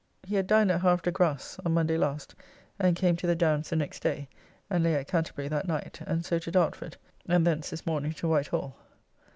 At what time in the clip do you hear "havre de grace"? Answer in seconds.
0.81-1.59